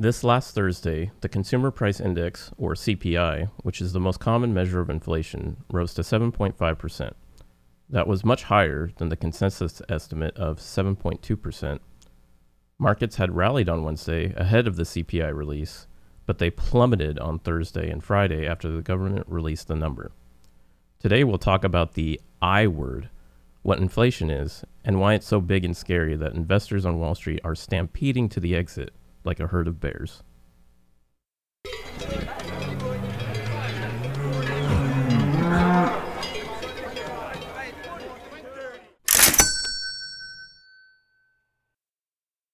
This 0.00 0.22
last 0.22 0.54
Thursday, 0.54 1.10
the 1.22 1.28
Consumer 1.28 1.72
Price 1.72 1.98
Index, 1.98 2.52
or 2.56 2.74
CPI, 2.74 3.50
which 3.64 3.80
is 3.80 3.92
the 3.92 3.98
most 3.98 4.20
common 4.20 4.54
measure 4.54 4.78
of 4.78 4.90
inflation, 4.90 5.56
rose 5.72 5.92
to 5.94 6.02
7.5%. 6.02 7.12
That 7.90 8.06
was 8.06 8.24
much 8.24 8.44
higher 8.44 8.92
than 8.98 9.08
the 9.08 9.16
consensus 9.16 9.82
estimate 9.88 10.36
of 10.36 10.58
7.2%. 10.58 11.80
Markets 12.78 13.16
had 13.16 13.34
rallied 13.34 13.68
on 13.68 13.82
Wednesday 13.82 14.32
ahead 14.36 14.68
of 14.68 14.76
the 14.76 14.84
CPI 14.84 15.34
release, 15.34 15.88
but 16.26 16.38
they 16.38 16.48
plummeted 16.48 17.18
on 17.18 17.40
Thursday 17.40 17.90
and 17.90 18.04
Friday 18.04 18.46
after 18.46 18.70
the 18.70 18.82
government 18.82 19.26
released 19.26 19.66
the 19.66 19.74
number. 19.74 20.12
Today, 21.00 21.24
we'll 21.24 21.38
talk 21.38 21.64
about 21.64 21.94
the 21.94 22.20
I 22.40 22.68
word, 22.68 23.10
what 23.62 23.80
inflation 23.80 24.30
is, 24.30 24.64
and 24.84 25.00
why 25.00 25.14
it's 25.14 25.26
so 25.26 25.40
big 25.40 25.64
and 25.64 25.76
scary 25.76 26.14
that 26.14 26.34
investors 26.34 26.86
on 26.86 27.00
Wall 27.00 27.16
Street 27.16 27.40
are 27.42 27.56
stampeding 27.56 28.28
to 28.28 28.38
the 28.38 28.54
exit 28.54 28.92
like 29.28 29.38
a 29.40 29.46
herd 29.46 29.68
of 29.68 29.78
bears. 29.78 30.22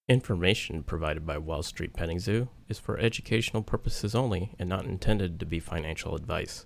Information 0.07 0.83
provided 0.83 1.25
by 1.25 1.37
Wall 1.37 1.63
Street 1.63 1.93
Petting 1.93 2.19
Zoo 2.19 2.49
is 2.67 2.77
for 2.77 2.99
educational 2.99 3.63
purposes 3.63 4.13
only 4.13 4.53
and 4.59 4.67
not 4.67 4.85
intended 4.85 5.39
to 5.39 5.45
be 5.45 5.59
financial 5.61 6.13
advice. 6.13 6.65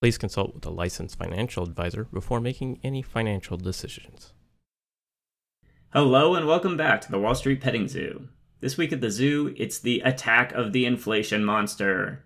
Please 0.00 0.16
consult 0.16 0.54
with 0.54 0.64
a 0.64 0.70
licensed 0.70 1.18
financial 1.18 1.62
advisor 1.62 2.04
before 2.04 2.40
making 2.40 2.80
any 2.82 3.02
financial 3.02 3.58
decisions. 3.58 4.32
Hello 5.92 6.34
and 6.34 6.46
welcome 6.46 6.78
back 6.78 7.02
to 7.02 7.10
the 7.10 7.18
Wall 7.18 7.34
Street 7.34 7.60
Petting 7.60 7.86
Zoo. 7.86 8.28
This 8.62 8.76
week 8.76 8.92
at 8.92 9.00
the 9.00 9.10
zoo, 9.10 9.52
it's 9.56 9.80
the 9.80 9.98
attack 10.02 10.52
of 10.52 10.72
the 10.72 10.86
inflation 10.86 11.44
monster. 11.44 12.24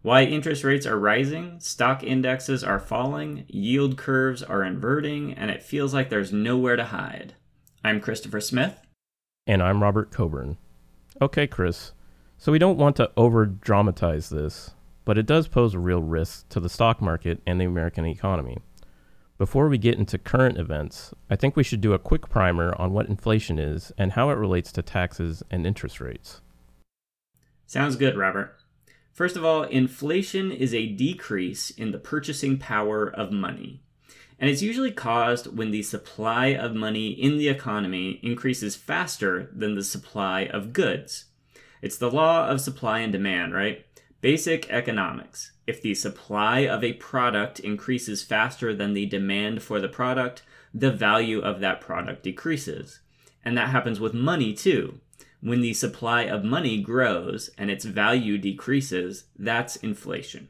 Why 0.00 0.22
interest 0.22 0.62
rates 0.62 0.86
are 0.86 0.96
rising, 0.96 1.58
stock 1.58 2.04
indexes 2.04 2.62
are 2.62 2.78
falling, 2.78 3.46
yield 3.48 3.96
curves 3.96 4.44
are 4.44 4.62
inverting, 4.62 5.32
and 5.32 5.50
it 5.50 5.60
feels 5.60 5.92
like 5.92 6.08
there's 6.08 6.32
nowhere 6.32 6.76
to 6.76 6.84
hide. 6.84 7.34
I'm 7.82 8.00
Christopher 8.00 8.40
Smith. 8.40 8.80
And 9.44 9.60
I'm 9.60 9.82
Robert 9.82 10.12
Coburn. 10.12 10.56
Okay, 11.20 11.48
Chris. 11.48 11.90
So 12.38 12.52
we 12.52 12.60
don't 12.60 12.78
want 12.78 12.94
to 12.96 13.10
over 13.16 13.44
dramatize 13.44 14.28
this, 14.28 14.70
but 15.04 15.18
it 15.18 15.26
does 15.26 15.48
pose 15.48 15.74
a 15.74 15.80
real 15.80 16.00
risk 16.00 16.48
to 16.50 16.60
the 16.60 16.68
stock 16.68 17.02
market 17.02 17.42
and 17.44 17.60
the 17.60 17.64
American 17.64 18.06
economy. 18.06 18.58
Before 19.42 19.68
we 19.68 19.76
get 19.76 19.98
into 19.98 20.18
current 20.18 20.56
events, 20.56 21.12
I 21.28 21.34
think 21.34 21.56
we 21.56 21.64
should 21.64 21.80
do 21.80 21.94
a 21.94 21.98
quick 21.98 22.28
primer 22.28 22.76
on 22.78 22.92
what 22.92 23.08
inflation 23.08 23.58
is 23.58 23.90
and 23.98 24.12
how 24.12 24.30
it 24.30 24.38
relates 24.38 24.70
to 24.70 24.82
taxes 24.82 25.42
and 25.50 25.66
interest 25.66 26.00
rates. 26.00 26.40
Sounds 27.66 27.96
good, 27.96 28.16
Robert. 28.16 28.56
First 29.12 29.36
of 29.36 29.44
all, 29.44 29.64
inflation 29.64 30.52
is 30.52 30.72
a 30.72 30.86
decrease 30.86 31.70
in 31.70 31.90
the 31.90 31.98
purchasing 31.98 32.56
power 32.56 33.08
of 33.08 33.32
money. 33.32 33.82
And 34.38 34.48
it's 34.48 34.62
usually 34.62 34.92
caused 34.92 35.56
when 35.56 35.72
the 35.72 35.82
supply 35.82 36.54
of 36.54 36.76
money 36.76 37.08
in 37.08 37.36
the 37.36 37.48
economy 37.48 38.20
increases 38.22 38.76
faster 38.76 39.50
than 39.52 39.74
the 39.74 39.82
supply 39.82 40.42
of 40.42 40.72
goods. 40.72 41.24
It's 41.82 41.98
the 41.98 42.12
law 42.12 42.46
of 42.46 42.60
supply 42.60 43.00
and 43.00 43.10
demand, 43.10 43.54
right? 43.54 43.84
Basic 44.20 44.70
economics. 44.70 45.50
If 45.66 45.80
the 45.80 45.94
supply 45.94 46.60
of 46.60 46.82
a 46.82 46.94
product 46.94 47.60
increases 47.60 48.22
faster 48.22 48.74
than 48.74 48.94
the 48.94 49.06
demand 49.06 49.62
for 49.62 49.80
the 49.80 49.88
product, 49.88 50.42
the 50.74 50.90
value 50.90 51.40
of 51.40 51.60
that 51.60 51.80
product 51.80 52.22
decreases. 52.22 53.00
And 53.44 53.56
that 53.56 53.68
happens 53.68 54.00
with 54.00 54.14
money 54.14 54.54
too. 54.54 55.00
When 55.40 55.60
the 55.60 55.74
supply 55.74 56.22
of 56.22 56.44
money 56.44 56.80
grows 56.80 57.50
and 57.58 57.70
its 57.70 57.84
value 57.84 58.38
decreases, 58.38 59.24
that's 59.36 59.76
inflation. 59.76 60.48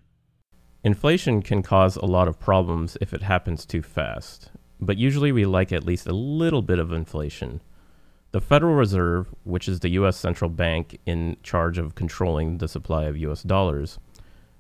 Inflation 0.85 1.43
can 1.43 1.63
cause 1.63 1.97
a 1.97 2.05
lot 2.05 2.29
of 2.29 2.41
problems 2.41 2.97
if 3.01 3.15
it 3.15 3.23
happens 3.23 3.65
too 3.65 3.83
fast, 3.83 4.51
but 4.81 4.99
usually 4.99 5.31
we 5.31 5.45
like 5.45 5.73
at 5.73 5.87
least 5.87 6.07
a 6.07 6.13
little 6.13 6.61
bit 6.61 6.79
of 6.79 6.93
inflation. 6.93 7.61
The 8.33 8.41
Federal 8.41 8.75
Reserve, 8.75 9.33
which 9.45 9.69
is 9.69 9.81
the 9.81 9.91
U.S. 9.91 10.17
central 10.17 10.51
bank 10.51 10.99
in 11.07 11.37
charge 11.43 11.79
of 11.79 11.95
controlling 11.95 12.59
the 12.59 12.69
supply 12.69 13.05
of 13.05 13.17
U.S. 13.19 13.43
dollars, 13.43 13.99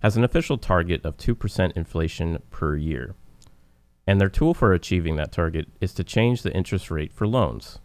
has 0.02 0.16
an 0.16 0.24
official 0.24 0.58
target 0.58 1.04
of 1.04 1.16
2% 1.16 1.72
inflation 1.76 2.42
per 2.50 2.76
year. 2.76 3.14
And 4.06 4.20
their 4.20 4.28
tool 4.28 4.52
for 4.52 4.72
achieving 4.72 5.16
that 5.16 5.30
target 5.32 5.68
is 5.80 5.94
to 5.94 6.04
change 6.04 6.42
the 6.42 6.52
interest 6.52 6.90
rate 6.90 7.12
for 7.12 7.26
loans. 7.26 7.78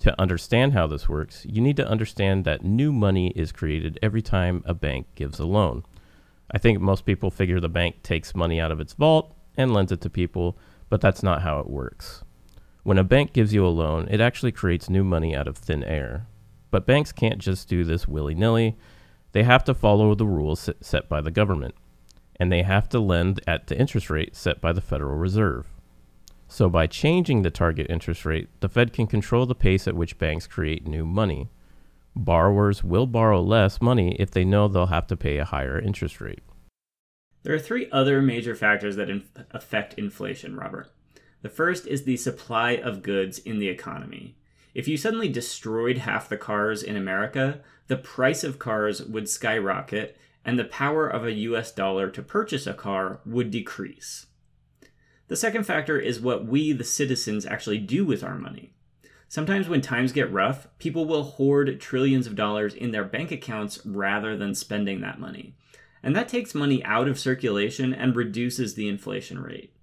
To 0.00 0.20
understand 0.20 0.74
how 0.74 0.86
this 0.86 1.08
works, 1.08 1.46
you 1.48 1.60
need 1.60 1.76
to 1.78 1.88
understand 1.88 2.44
that 2.44 2.62
new 2.62 2.92
money 2.92 3.32
is 3.34 3.50
created 3.50 3.98
every 4.02 4.22
time 4.22 4.62
a 4.66 4.74
bank 4.74 5.06
gives 5.14 5.38
a 5.38 5.46
loan. 5.46 5.84
I 6.50 6.58
think 6.58 6.80
most 6.80 7.04
people 7.04 7.30
figure 7.30 7.60
the 7.60 7.68
bank 7.68 8.02
takes 8.02 8.34
money 8.34 8.60
out 8.60 8.70
of 8.70 8.78
its 8.78 8.92
vault 8.92 9.34
and 9.56 9.72
lends 9.72 9.90
it 9.90 10.00
to 10.02 10.10
people, 10.10 10.56
but 10.88 11.00
that's 11.00 11.22
not 11.22 11.42
how 11.42 11.58
it 11.60 11.68
works. 11.68 12.22
When 12.84 12.98
a 12.98 13.04
bank 13.04 13.32
gives 13.32 13.52
you 13.52 13.66
a 13.66 13.68
loan, 13.68 14.06
it 14.10 14.20
actually 14.20 14.52
creates 14.52 14.88
new 14.88 15.02
money 15.02 15.34
out 15.34 15.48
of 15.48 15.56
thin 15.56 15.82
air. 15.82 16.26
But 16.70 16.86
banks 16.86 17.10
can't 17.10 17.38
just 17.38 17.68
do 17.68 17.84
this 17.84 18.06
willy 18.06 18.34
nilly. 18.34 18.76
They 19.38 19.44
have 19.44 19.62
to 19.66 19.74
follow 19.74 20.16
the 20.16 20.26
rules 20.26 20.68
set 20.80 21.08
by 21.08 21.20
the 21.20 21.30
government, 21.30 21.76
and 22.40 22.50
they 22.50 22.64
have 22.64 22.88
to 22.88 22.98
lend 22.98 23.40
at 23.46 23.68
the 23.68 23.78
interest 23.78 24.10
rate 24.10 24.34
set 24.34 24.60
by 24.60 24.72
the 24.72 24.80
Federal 24.80 25.16
Reserve. 25.16 25.68
So, 26.48 26.68
by 26.68 26.88
changing 26.88 27.42
the 27.42 27.50
target 27.52 27.86
interest 27.88 28.24
rate, 28.24 28.48
the 28.58 28.68
Fed 28.68 28.92
can 28.92 29.06
control 29.06 29.46
the 29.46 29.54
pace 29.54 29.86
at 29.86 29.94
which 29.94 30.18
banks 30.18 30.48
create 30.48 30.88
new 30.88 31.06
money. 31.06 31.50
Borrowers 32.16 32.82
will 32.82 33.06
borrow 33.06 33.40
less 33.40 33.80
money 33.80 34.16
if 34.18 34.32
they 34.32 34.44
know 34.44 34.66
they'll 34.66 34.86
have 34.86 35.06
to 35.06 35.16
pay 35.16 35.38
a 35.38 35.44
higher 35.44 35.78
interest 35.78 36.20
rate. 36.20 36.42
There 37.44 37.54
are 37.54 37.60
three 37.60 37.88
other 37.92 38.20
major 38.20 38.56
factors 38.56 38.96
that 38.96 39.08
inf- 39.08 39.30
affect 39.52 39.94
inflation, 39.94 40.56
Robert. 40.56 40.90
The 41.42 41.48
first 41.48 41.86
is 41.86 42.02
the 42.02 42.16
supply 42.16 42.72
of 42.72 43.04
goods 43.04 43.38
in 43.38 43.60
the 43.60 43.68
economy. 43.68 44.34
If 44.74 44.88
you 44.88 44.96
suddenly 44.96 45.28
destroyed 45.28 45.98
half 45.98 46.28
the 46.28 46.36
cars 46.36 46.82
in 46.82 46.96
America, 46.96 47.60
the 47.88 47.96
price 47.96 48.44
of 48.44 48.58
cars 48.58 49.02
would 49.02 49.28
skyrocket 49.28 50.16
and 50.44 50.58
the 50.58 50.64
power 50.64 51.08
of 51.08 51.24
a 51.24 51.32
US 51.32 51.72
dollar 51.72 52.08
to 52.10 52.22
purchase 52.22 52.66
a 52.66 52.74
car 52.74 53.20
would 53.26 53.50
decrease. 53.50 54.26
The 55.28 55.36
second 55.36 55.64
factor 55.64 55.98
is 55.98 56.20
what 56.20 56.46
we, 56.46 56.72
the 56.72 56.84
citizens, 56.84 57.44
actually 57.44 57.78
do 57.78 58.04
with 58.06 58.24
our 58.24 58.38
money. 58.38 58.72
Sometimes 59.28 59.68
when 59.68 59.82
times 59.82 60.12
get 60.12 60.32
rough, 60.32 60.66
people 60.78 61.04
will 61.04 61.22
hoard 61.22 61.80
trillions 61.80 62.26
of 62.26 62.34
dollars 62.34 62.72
in 62.72 62.92
their 62.92 63.04
bank 63.04 63.30
accounts 63.30 63.84
rather 63.84 64.36
than 64.36 64.54
spending 64.54 65.02
that 65.02 65.20
money. 65.20 65.54
And 66.02 66.16
that 66.16 66.28
takes 66.28 66.54
money 66.54 66.82
out 66.84 67.08
of 67.08 67.18
circulation 67.18 67.92
and 67.92 68.16
reduces 68.16 68.74
the 68.74 68.88
inflation 68.88 69.40
rate. 69.40 69.74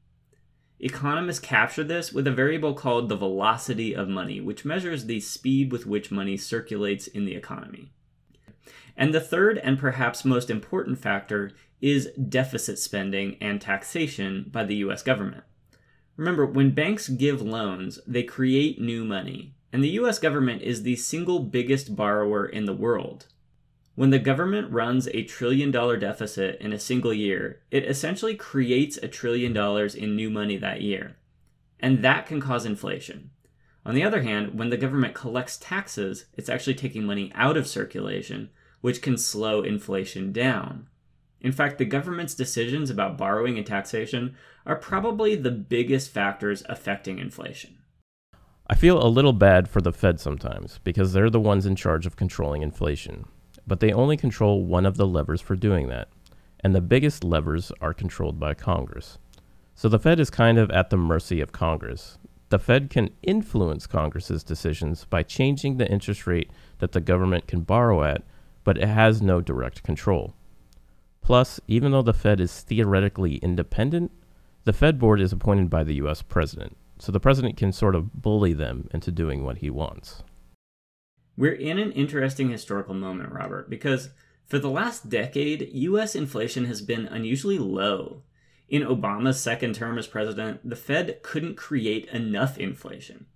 Economists 0.80 1.40
capture 1.40 1.84
this 1.84 2.12
with 2.12 2.28
a 2.28 2.32
variable 2.32 2.74
called 2.74 3.08
the 3.08 3.16
velocity 3.16 3.96
of 3.96 4.10
money, 4.10 4.42
which 4.42 4.66
measures 4.66 5.06
the 5.06 5.20
speed 5.20 5.72
with 5.72 5.86
which 5.86 6.12
money 6.12 6.38
circulates 6.38 7.08
in 7.08 7.26
the 7.26 7.36
economy. 7.36 7.92
And 8.98 9.14
the 9.14 9.20
third 9.20 9.58
and 9.58 9.78
perhaps 9.78 10.24
most 10.24 10.50
important 10.50 11.00
factor 11.00 11.52
is 11.82 12.10
deficit 12.30 12.80
spending 12.80 13.38
and 13.42 13.60
taxation 13.60 14.46
by 14.52 14.64
the 14.64 14.76
US 14.78 15.04
government. 15.04 15.44
Remember, 16.18 16.46
when 16.46 16.72
banks 16.72 17.10
give 17.10 17.42
loans, 17.42 18.00
they 18.08 18.24
create 18.24 18.80
new 18.80 19.04
money, 19.04 19.54
and 19.74 19.84
the 19.84 20.00
US 20.00 20.18
government 20.18 20.62
is 20.62 20.84
the 20.84 20.96
single 20.96 21.40
biggest 21.40 21.96
borrower 21.96 22.46
in 22.46 22.66
the 22.66 22.74
world. 22.74 23.28
When 23.96 24.10
the 24.10 24.20
government 24.20 24.72
runs 24.72 25.08
a 25.10 25.24
trillion 25.24 25.72
dollar 25.72 25.98
deficit 25.98 26.60
in 26.62 26.74
a 26.74 26.80
single 26.80 27.14
year, 27.14 27.62
it 27.72 27.86
essentially 27.86 28.36
creates 28.36 28.98
a 28.98 29.08
trillion 29.08 29.54
dollars 29.54 29.96
in 29.96 30.16
new 30.16 30.30
money 30.30 30.58
that 30.58 30.82
year. 30.82 31.18
And 31.80 32.04
that 32.04 32.26
can 32.26 32.42
cause 32.42 32.66
inflation. 32.66 33.32
On 33.86 33.94
the 33.94 34.04
other 34.04 34.24
hand, 34.24 34.58
when 34.58 34.70
the 34.70 34.78
government 34.78 35.14
collects 35.14 35.58
taxes, 35.58 36.26
it's 36.34 36.50
actually 36.50 36.74
taking 36.74 37.06
money 37.06 37.32
out 37.36 37.56
of 37.56 37.68
circulation, 37.68 38.50
which 38.86 39.02
can 39.02 39.18
slow 39.18 39.62
inflation 39.62 40.32
down. 40.32 40.88
In 41.42 41.52
fact, 41.52 41.78
the 41.78 41.86
government's 41.86 42.36
decisions 42.36 42.90
about 42.90 43.18
borrowing 43.18 43.58
and 43.58 43.68
taxation 43.68 44.36
are 44.66 44.76
probably 44.76 45.36
the 45.36 45.52
biggest 45.52 46.12
factors 46.12 46.64
affecting 46.70 47.20
inflation. 47.20 47.80
I 48.68 48.76
feel 48.76 49.04
a 49.04 49.10
little 49.10 49.34
bad 49.34 49.68
for 49.68 49.82
the 49.82 49.92
Fed 49.92 50.20
sometimes 50.20 50.80
because 50.84 51.14
they're 51.14 51.30
the 51.30 51.40
ones 51.40 51.66
in 51.66 51.76
charge 51.76 52.06
of 52.06 52.16
controlling 52.16 52.62
inflation 52.62 53.26
but 53.68 53.80
they 53.80 53.92
only 53.92 54.18
control 54.18 54.64
one 54.64 54.86
of 54.86 54.98
the 54.98 55.08
levers 55.08 55.42
for 55.42 55.56
doing 55.56 55.88
that, 55.88 56.10
and 56.60 56.74
the 56.74 56.82
biggest 56.82 57.24
levers 57.24 57.72
are 57.82 57.94
controlled 57.94 58.40
by 58.40 58.54
Congress. 58.54 59.18
So 59.74 59.90
the 59.90 60.00
Fed 60.00 60.20
is 60.20 60.30
kind 60.30 60.58
of 60.58 60.72
at 60.72 60.90
the 60.90 60.98
mercy 60.98 61.42
of 61.42 61.52
Congress. 61.52 62.18
The 62.50 62.60
Fed 62.60 62.90
can 62.90 63.10
influence 63.24 63.88
Congress's 63.88 64.44
decisions 64.44 65.06
by 65.06 65.24
changing 65.24 65.78
the 65.78 65.90
interest 65.90 66.28
rate 66.28 66.52
that 66.78 66.92
the 66.92 67.02
government 67.02 67.48
can 67.48 67.62
borrow 67.62 68.04
at, 68.04 68.24
but 68.66 68.78
it 68.78 68.90
has 68.90 69.22
no 69.22 69.40
direct 69.40 69.84
control. 69.84 70.34
Plus, 71.22 71.62
even 71.68 71.94
though 71.94 72.02
the 72.02 72.14
Fed 72.14 72.42
is 72.42 72.62
theoretically 72.62 73.38
independent, 73.38 74.12
the 74.66 74.74
Fed 74.74 75.00
board 75.00 75.22
is 75.22 75.32
appointed 75.32 75.70
by 75.70 75.86
the 75.86 75.96
US 75.96 76.22
president, 76.22 76.76
so 77.00 77.14
the 77.14 77.20
president 77.22 77.56
can 77.56 77.72
sort 77.72 77.96
of 77.96 78.22
bully 78.22 78.52
them 78.52 78.90
into 78.94 79.12
doing 79.12 79.46
what 79.46 79.60
he 79.60 79.70
wants. 79.70 80.24
We're 81.38 81.54
in 81.54 81.80
an 81.80 81.92
interesting 81.94 82.50
historical 82.50 82.94
moment, 82.94 83.32
Robert, 83.32 83.70
because 83.70 84.10
for 84.46 84.60
the 84.60 84.70
last 84.70 85.10
decade, 85.10 85.70
US 85.74 86.16
inflation 86.16 86.66
has 86.66 86.82
been 86.82 87.06
unusually 87.06 87.58
low. 87.58 88.24
In 88.68 88.82
Obama's 88.82 89.40
second 89.40 89.76
term 89.76 89.98
as 89.98 90.08
president, 90.08 90.68
the 90.68 90.76
Fed 90.76 91.22
couldn't 91.22 91.56
create 91.56 92.08
enough 92.08 92.58
inflation. 92.58 93.28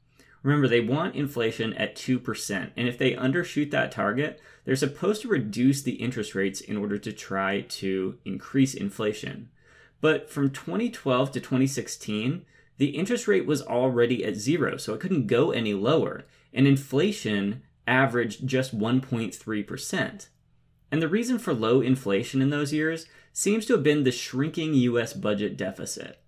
Remember, 0.41 0.67
they 0.67 0.79
want 0.79 1.15
inflation 1.15 1.73
at 1.73 1.95
2%, 1.95 2.71
and 2.77 2.87
if 2.87 2.97
they 2.97 3.13
undershoot 3.13 3.71
that 3.71 3.91
target, 3.91 4.39
they're 4.63 4.75
supposed 4.75 5.21
to 5.21 5.27
reduce 5.27 5.81
the 5.81 5.93
interest 5.93 6.33
rates 6.33 6.61
in 6.61 6.77
order 6.77 6.97
to 6.97 7.11
try 7.11 7.61
to 7.61 8.17
increase 8.23 8.73
inflation. 8.73 9.49
But 10.01 10.29
from 10.29 10.49
2012 10.49 11.31
to 11.33 11.39
2016, 11.39 12.45
the 12.77 12.87
interest 12.87 13.27
rate 13.27 13.45
was 13.45 13.61
already 13.61 14.23
at 14.23 14.35
zero, 14.35 14.77
so 14.77 14.93
it 14.93 15.01
couldn't 15.01 15.27
go 15.27 15.51
any 15.51 15.73
lower, 15.73 16.25
and 16.53 16.65
inflation 16.65 17.63
averaged 17.85 18.47
just 18.47 18.77
1.3%. 18.77 20.27
And 20.91 21.01
the 21.01 21.07
reason 21.09 21.37
for 21.37 21.53
low 21.53 21.81
inflation 21.81 22.41
in 22.41 22.49
those 22.49 22.71
years 22.71 23.05
seems 23.33 23.65
to 23.65 23.73
have 23.73 23.83
been 23.83 24.03
the 24.03 24.11
shrinking 24.11 24.73
US 24.73 25.13
budget 25.13 25.57
deficit. 25.57 26.21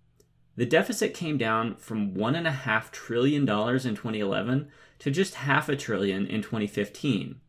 The 0.55 0.65
deficit 0.65 1.13
came 1.13 1.37
down 1.37 1.77
from 1.77 2.13
$1.5 2.13 2.91
trillion 2.91 3.41
in 3.41 3.47
2011 3.47 4.69
to 4.99 5.11
just 5.11 5.35
half 5.35 5.69
a 5.69 5.75
trillion 5.75 6.27
in 6.27 6.41
2015. 6.41 7.39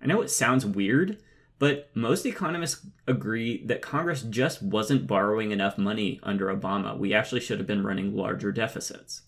I 0.00 0.06
know 0.06 0.22
it 0.22 0.30
sounds 0.30 0.64
weird, 0.64 1.22
but 1.58 1.90
most 1.94 2.26
economists 2.26 2.86
agree 3.06 3.64
that 3.66 3.82
Congress 3.82 4.22
just 4.22 4.62
wasn't 4.62 5.06
borrowing 5.06 5.50
enough 5.52 5.78
money 5.78 6.18
under 6.22 6.46
Obama. 6.46 6.96
We 6.96 7.14
actually 7.14 7.40
should 7.40 7.58
have 7.58 7.66
been 7.66 7.84
running 7.84 8.16
larger 8.16 8.52
deficits. 8.52 9.22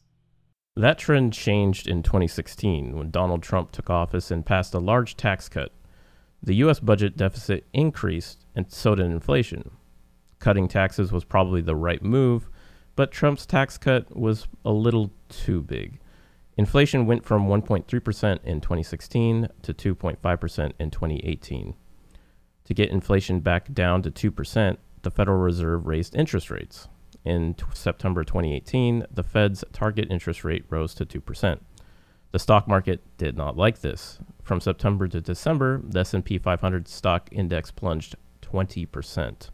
That 0.77 0.99
trend 0.99 1.33
changed 1.33 1.87
in 1.87 2.03
2016 2.03 2.97
when 2.97 3.11
Donald 3.11 3.43
Trump 3.43 3.71
took 3.71 3.89
office 3.89 4.33
and 4.33 4.45
passed 4.45 4.75
a 4.75 4.81
large 4.81 5.17
tax 5.17 5.49
cut. 5.49 5.71
The 6.43 6.57
U.S. 6.57 6.81
budget 6.81 7.17
deficit 7.17 7.67
increased, 7.73 8.45
and 8.57 8.71
so 8.71 8.97
did 8.97 9.07
inflation. 9.07 9.71
Cutting 10.41 10.67
taxes 10.67 11.13
was 11.13 11.25
probably 11.25 11.61
the 11.61 11.77
right 11.77 12.03
move, 12.03 12.51
but 12.97 13.11
Trump's 13.11 13.47
tax 13.47 13.79
cut 13.79 14.17
was 14.17 14.47
a 14.65 14.73
little 14.73 15.11
too 15.29 15.63
big. 15.63 15.99
Inflation 16.57 17.07
went 17.07 17.25
from 17.25 17.49
1.3% 17.49 18.45
in 18.45 18.61
2016 18.61 19.49
to 19.63 19.75
2.5% 19.75 20.73
in 20.79 20.91
2018. 20.91 21.75
To 22.65 22.75
get 22.75 22.91
inflation 22.91 23.41
back 23.41 23.73
down 23.73 24.03
to 24.03 24.11
2%, 24.11 24.77
the 25.03 25.11
Federal 25.11 25.39
Reserve 25.39 25.87
raised 25.87 26.15
interest 26.15 26.51
rates. 26.51 26.89
In 27.25 27.55
t- 27.55 27.65
September 27.75 28.23
2018, 28.23 29.07
the 29.11 29.23
Fed's 29.23 29.65
target 29.73 30.09
interest 30.11 30.45
rate 30.45 30.65
rose 30.71 30.95
to 30.95 31.07
2%. 31.07 31.59
The 32.31 32.39
stock 32.39 32.69
market 32.69 33.01
did 33.17 33.37
not 33.37 33.57
like 33.57 33.81
this. 33.81 34.19
From 34.43 34.61
September 34.61 35.09
to 35.09 35.21
December, 35.21 35.81
the 35.85 36.01
S&P 36.01 36.39
500 36.39 36.89
stock 36.89 37.29
index 37.33 37.71
plunged 37.71 38.17
20%. 38.43 39.51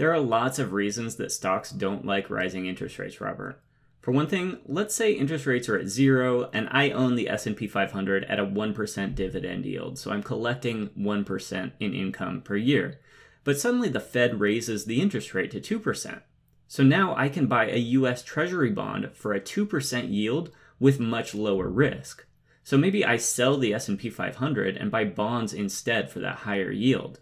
There 0.00 0.14
are 0.14 0.18
lots 0.18 0.58
of 0.58 0.72
reasons 0.72 1.16
that 1.16 1.30
stocks 1.30 1.70
don't 1.70 2.06
like 2.06 2.30
rising 2.30 2.64
interest 2.64 2.98
rates, 2.98 3.20
Robert. 3.20 3.60
For 4.00 4.12
one 4.12 4.28
thing, 4.28 4.56
let's 4.64 4.94
say 4.94 5.12
interest 5.12 5.44
rates 5.44 5.68
are 5.68 5.76
at 5.76 5.88
0 5.88 6.48
and 6.54 6.70
I 6.70 6.88
own 6.88 7.16
the 7.16 7.28
S&P 7.28 7.66
500 7.66 8.24
at 8.24 8.38
a 8.38 8.46
1% 8.46 9.14
dividend 9.14 9.66
yield, 9.66 9.98
so 9.98 10.10
I'm 10.10 10.22
collecting 10.22 10.88
1% 10.98 11.72
in 11.78 11.92
income 11.92 12.40
per 12.40 12.56
year. 12.56 12.98
But 13.44 13.60
suddenly 13.60 13.90
the 13.90 14.00
Fed 14.00 14.40
raises 14.40 14.86
the 14.86 15.02
interest 15.02 15.34
rate 15.34 15.50
to 15.50 15.60
2%. 15.60 16.22
So 16.66 16.82
now 16.82 17.14
I 17.14 17.28
can 17.28 17.46
buy 17.46 17.66
a 17.66 17.76
US 17.76 18.22
Treasury 18.22 18.70
bond 18.70 19.10
for 19.12 19.34
a 19.34 19.40
2% 19.40 20.10
yield 20.10 20.50
with 20.78 20.98
much 20.98 21.34
lower 21.34 21.68
risk. 21.68 22.24
So 22.64 22.78
maybe 22.78 23.04
I 23.04 23.18
sell 23.18 23.58
the 23.58 23.74
S&P 23.74 24.08
500 24.08 24.78
and 24.78 24.90
buy 24.90 25.04
bonds 25.04 25.52
instead 25.52 26.10
for 26.10 26.20
that 26.20 26.36
higher 26.36 26.70
yield. 26.70 27.20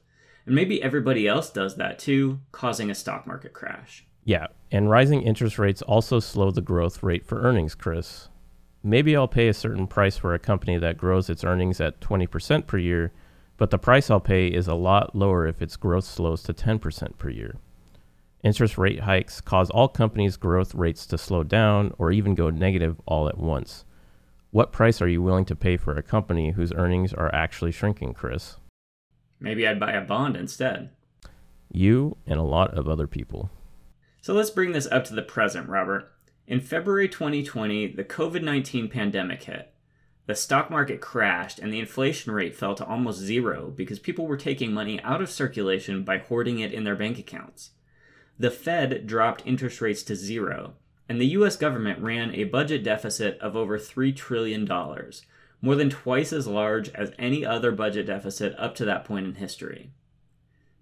And 0.49 0.55
maybe 0.55 0.83
everybody 0.83 1.29
else 1.29 1.51
does 1.51 1.77
that 1.77 1.99
too, 1.99 2.41
causing 2.53 2.91
a 2.91 2.95
stock 2.95 3.27
market 3.27 3.53
crash. 3.53 4.07
Yeah, 4.25 4.47
and 4.73 4.89
rising 4.89 5.21
interest 5.21 5.59
rates 5.59 5.83
also 5.83 6.21
slow 6.21 6.51
the 6.51 6.63
growth 6.63 7.03
rate 7.03 7.27
for 7.27 7.43
earnings, 7.43 7.75
Chris. 7.75 8.31
Maybe 8.83 9.15
I'll 9.15 9.29
pay 9.29 9.49
a 9.49 9.55
certain 9.55 9.87
price 9.87 10.17
for 10.17 10.33
a 10.33 10.39
company 10.39 10.79
that 10.79 10.97
grows 10.97 11.29
its 11.29 11.45
earnings 11.45 11.83
at 11.83 12.01
20% 12.01 12.67
per 12.67 12.79
year, 12.79 13.13
but 13.59 13.69
the 13.69 13.77
price 13.77 14.09
I'll 14.09 14.21
pay 14.21 14.47
is 14.47 14.67
a 14.67 14.75
lot 14.75 15.15
lower 15.15 15.47
if 15.47 15.61
its 15.61 15.77
growth 15.77 16.05
slows 16.05 16.43
to 16.45 16.55
10% 16.55 17.19
per 17.19 17.29
year. 17.29 17.57
Interest 18.43 18.79
rate 18.79 19.01
hikes 19.01 19.43
cause 19.43 19.69
all 19.69 19.89
companies' 19.89 20.39
growth 20.39 20.75
rates 20.75 21.05
to 21.09 21.19
slow 21.19 21.43
down 21.43 21.93
or 21.99 22.11
even 22.11 22.35
go 22.35 22.49
negative 22.49 22.99
all 23.05 23.29
at 23.29 23.37
once. 23.37 23.85
What 24.51 24.73
price 24.73 25.03
are 25.03 25.09
you 25.09 25.21
willing 25.21 25.45
to 25.45 25.55
pay 25.55 25.77
for 25.77 25.95
a 25.95 26.03
company 26.03 26.53
whose 26.53 26.73
earnings 26.73 27.13
are 27.13 27.35
actually 27.35 27.73
shrinking, 27.73 28.15
Chris? 28.15 28.57
Maybe 29.41 29.67
I'd 29.67 29.81
buy 29.81 29.93
a 29.93 30.01
bond 30.01 30.37
instead. 30.37 30.91
You 31.71 32.17
and 32.27 32.39
a 32.39 32.45
lot 32.45 32.77
of 32.77 32.89
other 32.89 33.07
people. 33.07 33.51
So 34.21 34.35
let's 34.35 34.51
bring 34.51 34.73
this 34.73 34.87
up 34.87 35.05
to 35.07 35.15
the 35.15 35.23
present, 35.23 35.69
Robert. 35.69 36.11
In 36.47 36.61
February 36.61 37.09
2020, 37.09 37.89
the 37.89 38.05
COVID 38.05 38.43
19 38.43 38.89
pandemic 38.89 39.43
hit. 39.45 39.73
The 40.27 40.35
stock 40.35 40.71
market 40.71 41.01
crashed 41.01 41.59
and 41.59 41.73
the 41.73 41.79
inflation 41.81 42.33
rate 42.33 42.55
fell 42.55 42.75
to 42.75 42.85
almost 42.85 43.19
zero 43.19 43.73
because 43.75 43.99
people 43.99 44.27
were 44.27 44.37
taking 44.37 44.73
money 44.73 45.01
out 45.03 45.23
of 45.23 45.31
circulation 45.31 46.05
by 46.05 46.19
hoarding 46.19 46.59
it 46.59 46.73
in 46.73 46.85
their 46.85 46.97
bank 46.97 47.19
accounts. 47.19 47.71
The 48.39 48.51
Fed 48.51 49.07
dropped 49.07 49.47
interest 49.47 49.81
rates 49.81 50.03
to 50.05 50.15
zero, 50.15 50.75
and 51.09 51.21
the 51.21 51.29
US 51.29 51.57
government 51.57 52.01
ran 52.01 52.35
a 52.35 52.45
budget 52.45 52.85
deficit 52.85 53.39
of 53.41 53.57
over 53.57 53.79
$3 53.79 54.15
trillion, 54.15 54.67
more 55.61 55.75
than 55.75 55.91
twice 55.91 56.33
as 56.33 56.47
large 56.47 56.89
as 56.91 57.13
any 57.19 57.45
other 57.45 57.73
budget 57.73 58.07
deficit 58.07 58.55
up 58.59 58.75
to 58.77 58.85
that 58.85 59.05
point 59.05 59.27
in 59.27 59.35
history. 59.35 59.91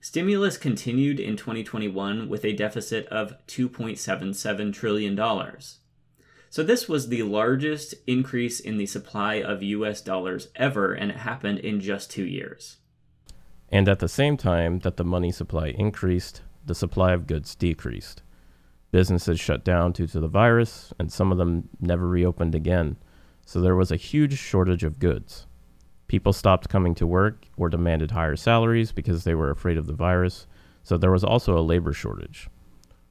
Stimulus 0.01 0.59
continued 0.59 1.19
in 1.19 1.37
2021 1.37 2.29
with 2.29 2.45
a 2.45 2.53
deficit 2.53 3.07
of 3.07 3.35
$2.77 3.47 4.73
trillion. 4.73 5.17
So, 6.49 6.63
this 6.63 6.89
was 6.89 7.09
the 7.09 7.23
largest 7.23 7.95
increase 8.07 8.61
in 8.61 8.77
the 8.77 8.87
supply 8.87 9.37
of 9.37 9.63
US 9.63 10.01
dollars 10.01 10.49
ever, 10.55 10.93
and 10.93 11.11
it 11.11 11.19
happened 11.19 11.59
in 11.59 11.81
just 11.81 12.11
two 12.11 12.25
years. 12.25 12.77
And 13.69 13.89
at 13.89 13.99
the 13.99 14.09
same 14.09 14.37
time 14.37 14.79
that 14.81 14.97
the 14.97 15.05
money 15.05 15.33
supply 15.33 15.69
increased, 15.69 16.43
the 16.65 16.75
supply 16.75 17.13
of 17.13 17.27
goods 17.27 17.55
decreased. 17.55 18.23
Businesses 18.93 19.41
shut 19.41 19.65
down 19.65 19.93
due 19.93 20.07
to 20.07 20.21
the 20.21 20.29
virus, 20.29 20.95
and 20.99 21.13
some 21.13 21.33
of 21.33 21.39
them 21.39 21.69
never 21.81 22.07
reopened 22.07 22.55
again 22.55 22.97
so 23.47 23.61
there 23.61 23.77
was 23.77 23.93
a 23.93 23.97
huge 23.97 24.37
shortage 24.37 24.85
of 24.85 24.99
goods. 24.99 25.47
People 26.09 26.33
stopped 26.33 26.69
coming 26.69 26.95
to 26.97 27.07
work 27.07 27.47
or 27.57 27.69
demanded 27.69 28.11
higher 28.11 28.37
salaries 28.37 28.93
because 28.93 29.25
they 29.25 29.35
were 29.35 29.51
afraid 29.51 29.79
of 29.79 29.87
the 29.87 29.93
virus, 29.93 30.47
so 30.83 30.99
there 30.99 31.13
was 31.13 31.25
also 31.25 31.57
a 31.57 31.63
labor 31.63 31.93
shortage. 31.93 32.49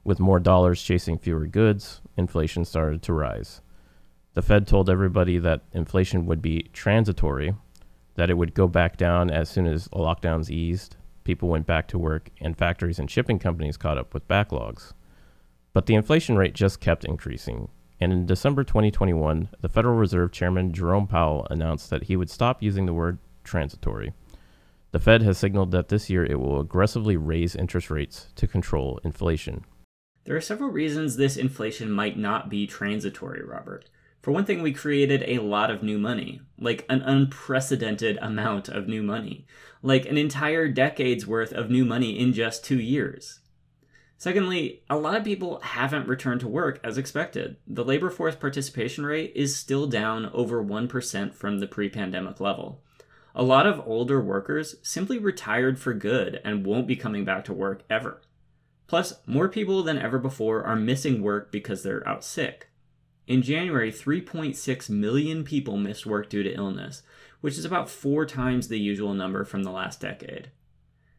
With 0.04 0.20
more 0.20 0.38
dollars 0.38 0.82
chasing 0.82 1.18
fewer 1.18 1.46
goods, 1.46 2.02
inflation 2.16 2.64
started 2.66 3.02
to 3.02 3.14
rise. 3.14 3.62
The 4.34 4.42
Fed 4.42 4.66
told 4.66 4.90
everybody 4.90 5.38
that 5.38 5.62
inflation 5.72 6.26
would 6.26 6.42
be 6.42 6.68
transitory, 6.74 7.54
that 8.14 8.28
it 8.28 8.36
would 8.36 8.54
go 8.54 8.68
back 8.68 8.98
down 8.98 9.30
as 9.30 9.48
soon 9.48 9.66
as 9.66 9.88
lockdowns 9.88 10.50
eased, 10.50 10.96
people 11.24 11.48
went 11.48 11.66
back 11.66 11.88
to 11.88 11.98
work, 11.98 12.30
and 12.42 12.56
factories 12.56 12.98
and 12.98 13.10
shipping 13.10 13.38
companies 13.38 13.78
caught 13.78 13.98
up 13.98 14.12
with 14.12 14.28
backlogs. 14.28 14.92
But 15.72 15.86
the 15.86 15.94
inflation 15.94 16.36
rate 16.36 16.54
just 16.54 16.80
kept 16.80 17.04
increasing, 17.04 17.68
and 18.00 18.12
in 18.12 18.26
December 18.26 18.62
2021, 18.62 19.48
the 19.60 19.68
Federal 19.68 19.96
Reserve 19.96 20.32
Chairman 20.32 20.72
Jerome 20.72 21.06
Powell 21.06 21.46
announced 21.50 21.90
that 21.90 22.04
he 22.04 22.16
would 22.16 22.30
stop 22.30 22.62
using 22.62 22.86
the 22.86 22.92
word 22.92 23.18
transitory. 23.42 24.12
The 24.92 25.00
Fed 25.00 25.22
has 25.22 25.38
signaled 25.38 25.72
that 25.72 25.88
this 25.88 26.10
year 26.10 26.24
it 26.24 26.38
will 26.38 26.60
aggressively 26.60 27.16
raise 27.16 27.56
interest 27.56 27.90
rates 27.90 28.28
to 28.36 28.46
control 28.46 29.00
inflation. 29.02 29.64
There 30.24 30.36
are 30.36 30.40
several 30.40 30.70
reasons 30.70 31.16
this 31.16 31.36
inflation 31.36 31.90
might 31.90 32.18
not 32.18 32.48
be 32.50 32.66
transitory, 32.66 33.42
Robert. 33.44 33.88
For 34.22 34.32
one 34.32 34.44
thing, 34.44 34.60
we 34.60 34.72
created 34.72 35.22
a 35.26 35.38
lot 35.38 35.70
of 35.70 35.84
new 35.84 35.98
money, 35.98 36.40
like 36.58 36.84
an 36.88 37.00
unprecedented 37.02 38.18
amount 38.20 38.68
of 38.68 38.88
new 38.88 39.02
money, 39.02 39.46
like 39.82 40.04
an 40.06 40.18
entire 40.18 40.66
decade's 40.66 41.26
worth 41.26 41.52
of 41.52 41.70
new 41.70 41.84
money 41.84 42.18
in 42.18 42.32
just 42.32 42.64
two 42.64 42.80
years. 42.80 43.38
Secondly, 44.18 44.82
a 44.88 44.96
lot 44.96 45.16
of 45.16 45.24
people 45.24 45.60
haven't 45.60 46.08
returned 46.08 46.40
to 46.40 46.48
work 46.48 46.80
as 46.82 46.96
expected. 46.96 47.56
The 47.66 47.84
labor 47.84 48.08
force 48.08 48.34
participation 48.34 49.04
rate 49.04 49.32
is 49.34 49.56
still 49.56 49.86
down 49.86 50.30
over 50.32 50.64
1% 50.64 51.34
from 51.34 51.58
the 51.58 51.66
pre 51.66 51.88
pandemic 51.90 52.40
level. 52.40 52.82
A 53.34 53.42
lot 53.42 53.66
of 53.66 53.86
older 53.86 54.20
workers 54.20 54.76
simply 54.82 55.18
retired 55.18 55.78
for 55.78 55.92
good 55.92 56.40
and 56.42 56.64
won't 56.64 56.86
be 56.86 56.96
coming 56.96 57.24
back 57.24 57.44
to 57.44 57.52
work 57.52 57.82
ever. 57.90 58.22
Plus, 58.86 59.20
more 59.26 59.48
people 59.48 59.82
than 59.82 59.98
ever 59.98 60.18
before 60.18 60.64
are 60.64 60.76
missing 60.76 61.20
work 61.20 61.52
because 61.52 61.82
they're 61.82 62.06
out 62.08 62.24
sick. 62.24 62.68
In 63.26 63.42
January, 63.42 63.92
3.6 63.92 64.88
million 64.88 65.44
people 65.44 65.76
missed 65.76 66.06
work 66.06 66.30
due 66.30 66.42
to 66.42 66.54
illness, 66.54 67.02
which 67.42 67.58
is 67.58 67.64
about 67.64 67.90
four 67.90 68.24
times 68.24 68.68
the 68.68 68.78
usual 68.78 69.12
number 69.12 69.44
from 69.44 69.64
the 69.64 69.72
last 69.72 70.00
decade. 70.00 70.50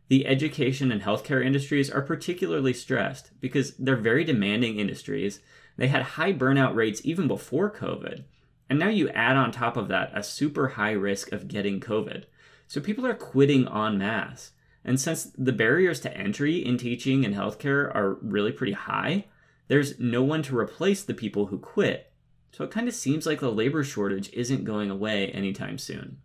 The 0.09 0.25
education 0.25 0.91
and 0.91 1.01
healthcare 1.01 1.45
industries 1.45 1.89
are 1.89 2.01
particularly 2.01 2.73
stressed 2.73 3.31
because 3.41 3.75
they're 3.77 3.97
very 3.97 4.23
demanding 4.23 4.79
industries. 4.79 5.41
They 5.75 5.87
had 5.87 6.01
high 6.01 6.33
burnout 6.33 6.75
rates 6.75 7.01
even 7.03 7.27
before 7.27 7.69
COVID, 7.71 8.23
And 8.69 8.79
now 8.79 8.89
you 8.89 9.09
add 9.09 9.37
on 9.37 9.51
top 9.51 9.77
of 9.77 9.87
that 9.89 10.11
a 10.13 10.23
super 10.23 10.69
high 10.69 10.91
risk 10.91 11.31
of 11.31 11.47
getting 11.47 11.79
COVID. 11.79 12.25
So 12.67 12.81
people 12.81 13.05
are 13.05 13.13
quitting 13.13 13.67
en 13.67 13.97
masse. 13.97 14.51
And 14.83 14.99
since 14.99 15.25
the 15.37 15.53
barriers 15.53 15.99
to 16.01 16.17
entry 16.17 16.57
in 16.65 16.77
teaching 16.77 17.25
and 17.25 17.35
healthcare 17.35 17.93
are 17.93 18.17
really 18.21 18.51
pretty 18.51 18.73
high, 18.73 19.25
there's 19.67 19.99
no 19.99 20.23
one 20.23 20.43
to 20.43 20.57
replace 20.57 21.03
the 21.03 21.13
people 21.13 21.47
who 21.47 21.59
quit. 21.59 22.11
So 22.51 22.63
it 22.63 22.71
kind 22.71 22.87
of 22.87 22.93
seems 22.93 23.25
like 23.25 23.39
the 23.39 23.51
labor 23.51 23.83
shortage 23.83 24.29
isn't 24.33 24.63
going 24.63 24.89
away 24.89 25.27
anytime 25.29 25.77
soon. 25.77 26.17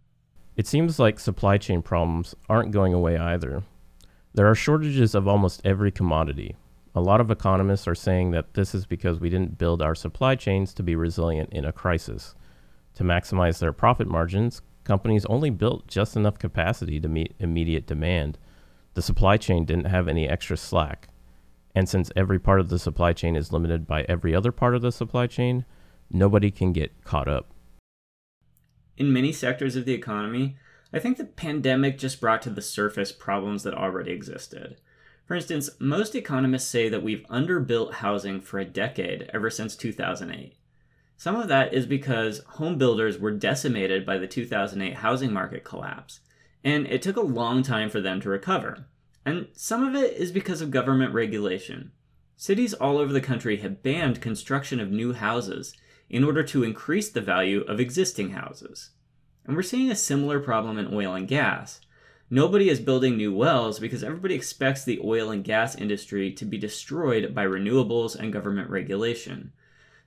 It 0.57 0.67
seems 0.67 0.99
like 0.99 1.19
supply 1.19 1.59
chain 1.59 1.83
problems 1.83 2.35
aren't 2.49 2.73
going 2.73 2.95
away 2.95 3.17
either. 3.17 3.63
There 4.35 4.47
are 4.47 4.55
shortages 4.55 5.15
of 5.15 5.29
almost 5.29 5.61
every 5.65 5.91
commodity. 5.91 6.57
A 6.95 7.01
lot 7.01 7.21
of 7.21 7.31
economists 7.31 7.87
are 7.87 7.95
saying 7.95 8.31
that 8.31 8.55
this 8.55 8.75
is 8.75 8.87
because 8.87 9.21
we 9.21 9.29
didn't 9.29 9.59
build 9.59 9.83
our 9.83 9.95
supply 9.95 10.37
chains 10.37 10.73
to 10.75 10.83
be 10.83 10.97
resilient 10.97 11.53
in 11.53 11.67
a 11.67 11.73
crisis. 11.73 12.35
To 12.95 13.05
maximize 13.05 13.59
their 13.59 13.73
profit 13.73 14.09
margins, 14.09 14.63
companies 14.85 15.27
only 15.27 15.51
built 15.51 15.87
just 15.87 16.17
enough 16.17 16.39
capacity 16.39 16.99
to 17.01 17.09
meet 17.09 17.35
immediate 17.39 17.87
demand. 17.87 18.39
The 18.95 19.03
supply 19.03 19.37
chain 19.37 19.67
didn't 19.67 19.87
have 19.87 20.09
any 20.09 20.29
extra 20.29 20.57
slack. 20.57 21.09
And 21.75 21.89
since 21.89 22.11
every 22.17 22.39
part 22.39 22.61
of 22.61 22.69
the 22.69 22.79
supply 22.79 23.13
chain 23.13 23.37
is 23.37 23.53
limited 23.53 23.87
by 23.87 24.03
every 24.09 24.35
other 24.35 24.53
part 24.53 24.75
of 24.75 24.83
the 24.83 24.93
supply 24.93 25.27
chain, 25.27 25.65
nobody 26.11 26.51
can 26.51 26.73
get 26.73 27.05
caught 27.05 27.29
up. 27.29 27.53
In 28.97 29.13
many 29.13 29.33
sectors 29.33 29.77
of 29.77 29.85
the 29.87 29.95
economy, 29.95 30.57
I 30.93 30.99
think 30.99 31.17
the 31.17 31.25
pandemic 31.25 31.99
just 31.99 32.21
brought 32.21 32.43
to 32.43 32.51
the 32.51 32.61
surface 32.61 33.13
problems 33.13 33.63
that 33.63 33.75
already 33.75 34.13
existed. 34.13 34.77
For 35.25 35.35
instance, 35.35 35.71
most 35.79 36.15
economists 36.15 36.69
say 36.69 36.89
that 36.89 37.03
we've 37.03 37.25
underbuilt 37.31 37.95
housing 37.95 38.41
for 38.41 38.59
a 38.59 38.65
decade 38.65 39.31
ever 39.33 39.49
since 39.49 39.75
2008. 39.77 40.57
Some 41.17 41.37
of 41.37 41.49
that 41.49 41.73
is 41.73 41.87
because 41.87 42.41
home 42.41 42.77
builders 42.77 43.19
were 43.19 43.31
decimated 43.31 44.05
by 44.05 44.19
the 44.19 44.27
2008 44.27 44.97
housing 44.99 45.33
market 45.33 45.65
collapse, 45.65 46.21
and 46.65 46.87
it 46.87 47.01
took 47.01 47.17
a 47.17 47.23
long 47.23 47.63
time 47.63 47.89
for 47.89 48.01
them 48.01 48.21
to 48.21 48.29
recover. 48.29 48.87
And 49.25 49.47
some 49.55 49.85
of 49.85 49.95
it 49.95 50.17
is 50.17 50.33
because 50.33 50.61
of 50.61 50.71
government 50.71 51.15
regulation. 51.15 51.93
Cities 52.37 52.75
all 52.75 52.99
over 52.99 53.13
the 53.13 53.21
country 53.21 53.59
have 53.59 53.83
banned 53.83 54.21
construction 54.21 54.81
of 54.81 54.91
new 54.91 55.13
houses 55.13 55.77
in 56.11 56.25
order 56.25 56.43
to 56.43 56.65
increase 56.65 57.09
the 57.09 57.21
value 57.21 57.61
of 57.63 57.79
existing 57.79 58.31
houses. 58.31 58.91
And 59.47 59.57
we're 59.57 59.63
seeing 59.63 59.91
a 59.91 59.97
similar 59.97 60.41
problem 60.41 60.79
in 60.79 60.93
oil 60.93 61.15
and 61.15 61.27
gas. 61.27 61.81
Nobody 62.31 62.71
is 62.71 62.81
building 62.81 63.17
new 63.17 63.35
wells 63.35 63.79
because 63.79 64.03
everybody 64.03 64.35
expects 64.35 64.85
the 64.85 65.01
oil 65.05 65.31
and 65.31 65.45
gas 65.45 65.75
industry 65.75 66.33
to 66.33 66.45
be 66.45 66.57
destroyed 66.57 67.35
by 67.35 67.45
renewables 67.45 68.17
and 68.17 68.33
government 68.33 68.71
regulation. 68.71 69.53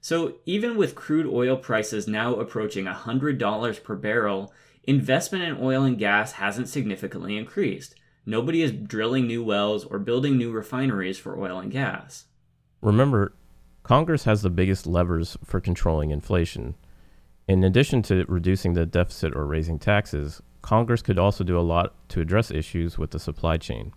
So, 0.01 0.36
even 0.46 0.77
with 0.77 0.96
crude 0.96 1.27
oil 1.27 1.58
prices 1.58 2.08
now 2.08 2.36
approaching 2.36 2.86
$100 2.86 3.84
per 3.84 3.96
barrel, 3.96 4.54
investment 4.84 5.44
in 5.44 5.58
oil 5.63 5.84
and 5.84 5.98
gas 5.98 6.34
hasn't 6.34 6.70
significantly 6.70 7.38
increased. 7.38 7.96
Nobody 8.25 8.63
is 8.63 8.72
drilling 8.72 9.27
new 9.27 9.44
wells 9.44 9.86
or 9.86 10.00
building 10.00 10.38
new 10.38 10.51
refineries 10.51 11.20
for 11.20 11.39
oil 11.39 11.60
and 11.60 11.72
gas. 11.72 12.25
Remember, 12.82 13.36
Congress 13.84 14.24
has 14.24 14.42
the 14.42 14.50
biggest 14.50 14.88
levers 14.88 15.38
for 15.44 15.62
controlling 15.62 16.10
inflation. 16.10 16.75
In 17.47 17.63
addition 17.63 18.01
to 18.03 18.25
reducing 18.27 18.73
the 18.73 18.87
deficit 18.87 19.35
or 19.35 19.45
raising 19.45 19.77
taxes, 19.77 20.41
Congress 20.63 21.03
could 21.03 21.19
also 21.19 21.43
do 21.43 21.59
a 21.59 21.61
lot 21.61 21.93
to 22.09 22.19
address 22.19 22.49
issues 22.49 22.97
with 22.97 23.11
the 23.11 23.19
supply 23.19 23.57
chain. 23.57 23.93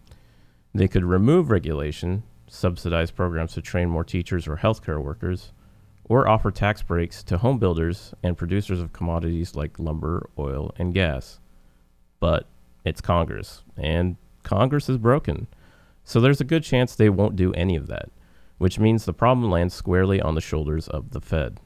They 0.75 0.87
could 0.87 1.05
remove 1.05 1.51
regulation, 1.51 2.25
subsidize 2.47 3.11
programs 3.11 3.55
to 3.55 3.63
train 3.63 3.89
more 3.89 4.05
teachers 4.05 4.47
or 4.47 4.59
healthcare 4.59 5.03
workers, 5.03 5.53
or 6.05 6.29
offer 6.29 6.51
tax 6.51 6.83
breaks 6.83 7.23
to 7.23 7.39
home 7.39 7.59
builders 7.59 8.13
and 8.23 8.37
producers 8.37 8.81
of 8.81 8.93
commodities 8.93 9.57
like 9.57 9.79
lumber, 9.79 10.29
oil, 10.39 10.75
and 10.77 10.93
gas. 10.93 11.41
But 12.21 12.47
it's 12.85 13.01
Congress, 13.01 13.63
and 13.79 14.17
Congress 14.43 14.91
is 14.91 14.99
broken. 14.99 15.47
So 16.05 16.21
there's 16.21 16.41
a 16.41 16.45
good 16.45 16.65
chance 16.65 16.95
they 16.95 17.09
won't 17.09 17.37
do 17.37 17.55
any 17.55 17.77
of 17.77 17.87
that, 17.87 18.11
which 18.59 18.79
means 18.79 19.07
the 19.07 19.15
problem 19.15 19.51
lands 19.51 19.73
squarely 19.73 20.21
on 20.21 20.35
the 20.35 20.41
shoulders 20.43 20.87
of 20.89 21.13
the 21.13 21.21
Fed. 21.21 21.61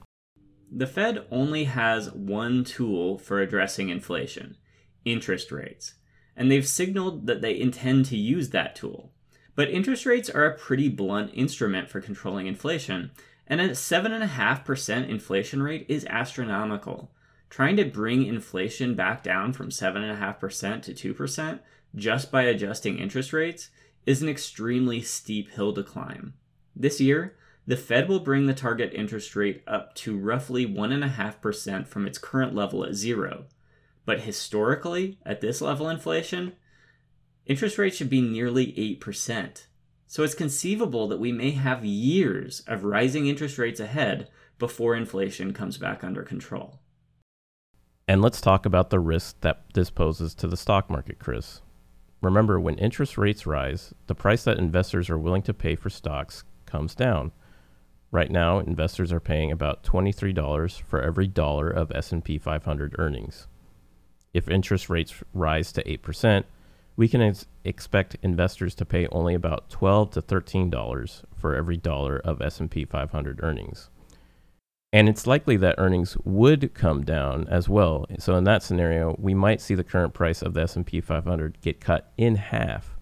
The 0.75 0.87
Fed 0.87 1.27
only 1.31 1.65
has 1.65 2.11
one 2.13 2.65
tool 2.65 3.19
for 3.19 3.41
addressing 3.41 3.91
inflation 3.91 4.57
interest 5.05 5.53
rates, 5.53 5.95
and 6.35 6.51
they've 6.51 6.67
signaled 6.67 7.27
that 7.27 7.43
they 7.43 7.59
intend 7.59 8.07
to 8.07 8.17
use 8.17 8.51
that 8.51 8.75
tool. 8.75 9.13
But 9.55 9.69
interest 9.69 10.07
rates 10.07 10.31
are 10.31 10.47
a 10.47 10.57
pretty 10.57 10.89
blunt 10.89 11.33
instrument 11.35 11.91
for 11.91 12.01
controlling 12.01 12.47
inflation, 12.47 13.11
and 13.47 13.61
a 13.61 13.71
7.5% 13.71 15.09
inflation 15.09 15.63
rate 15.63 15.85
is 15.91 16.07
astronomical. 16.07 17.11
Trying 17.51 17.77
to 17.77 17.85
bring 17.85 18.25
inflation 18.25 18.95
back 18.95 19.23
down 19.23 19.53
from 19.53 19.69
7.5% 19.69 20.83
to 20.95 21.15
2% 21.15 21.61
just 21.95 22.31
by 22.31 22.45
adjusting 22.45 22.99
interest 22.99 23.35
rates 23.35 23.69
is 24.07 24.23
an 24.23 24.29
extremely 24.31 25.03
steep 25.03 25.51
hill 25.51 25.75
to 25.75 25.83
climb. 25.83 26.33
This 26.75 26.99
year, 26.99 27.37
the 27.67 27.77
Fed 27.77 28.09
will 28.09 28.21
bring 28.21 28.47
the 28.47 28.55
target 28.55 28.93
interest 28.95 29.37
rate 29.37 29.63
up 29.67 29.95
to 29.97 30.19
roughly 30.19 30.67
1.5% 30.67 31.87
from 31.87 32.07
its 32.07 32.19
current 32.19 32.55
level 32.55 32.85
at 32.85 32.95
zero. 32.95 33.45
But 34.05 34.23
historically, 34.23 35.19
at 35.25 35.41
this 35.41 35.61
level 35.61 35.89
inflation, 35.89 36.55
interest 37.47 37.79
rates 37.79 37.97
should 37.97 38.11
be 38.11 38.21
nearly 38.21 38.99
8%. 39.01 39.67
So 40.09 40.23
it's 40.23 40.35
conceivable 40.35 41.09
that 41.09 41.21
we 41.21 41.33
may 41.33 41.53
have 41.53 41.85
years 41.85 42.61
of 42.67 42.85
rising 42.85 43.29
interest 43.29 43.59
rates 43.59 43.81
ahead 43.81 44.29
before 44.59 44.95
inflation 44.95 45.53
comes 45.53 45.79
back 45.79 46.05
under 46.05 46.23
control. 46.23 46.81
And 48.09 48.21
let's 48.21 48.41
talk 48.41 48.67
about 48.67 48.91
the 48.91 49.01
risk 49.01 49.41
that 49.41 49.65
this 49.73 49.89
poses 49.89 50.35
to 50.35 50.49
the 50.49 50.57
stock 50.57 50.91
market, 50.91 51.19
Chris. 51.19 51.63
Remember, 52.21 52.61
when 52.61 52.77
interest 52.77 53.17
rates 53.17 53.47
rise, 53.47 53.95
the 54.07 54.15
price 54.15 54.45
that 54.45 54.59
investors 54.59 55.09
are 55.09 55.19
willing 55.19 55.43
to 55.43 55.55
pay 55.55 55.77
for 55.77 55.89
stocks 55.89 56.45
comes 56.67 56.95
down. 56.95 57.33
Right 58.13 58.31
now, 58.31 58.61
investors 58.61 59.13
are 59.13 59.19
paying 59.19 59.51
about 59.51 59.83
$23 59.83 60.81
for 60.83 61.03
every 61.03 61.27
dollar 61.27 61.69
of 61.69 61.91
S&P 61.91 62.39
500 62.39 62.95
earnings. 62.99 63.49
If 64.33 64.49
interest 64.49 64.89
rates 64.89 65.15
rise 65.35 65.73
to 65.73 65.83
8%, 65.83 66.45
we 66.95 67.09
can 67.09 67.23
ex- 67.23 67.47
expect 67.65 68.17
investors 68.23 68.77
to 68.77 68.85
pay 68.85 69.09
only 69.09 69.35
about 69.35 69.69
12 69.71 70.13
to 70.13 70.23
$13 70.23 71.25
for 71.35 71.57
every 71.57 71.77
dollar 71.77 72.19
of 72.19 72.41
S&P 72.41 72.85
500 72.85 73.41
earnings 73.43 73.89
and 74.93 75.09
it's 75.09 75.27
likely 75.27 75.57
that 75.57 75.77
earnings 75.79 76.17
would 76.23 76.75
come 76.75 77.03
down 77.03 77.49
as 77.49 77.69
well. 77.69 78.07
So 78.19 78.37
in 78.37 78.45
that 78.45 78.63
scenario, 78.63 79.17
we 79.19 79.33
might 79.33 79.61
see 79.61 79.75
the 79.75 79.85
current 79.85 80.13
price 80.13 80.43
of 80.43 80.53
the 80.53 80.63
S&P 80.63 81.01
500 81.01 81.59
get 81.63 81.81
cut 81.81 82.13
in 82.19 82.37
half. 82.37 82.97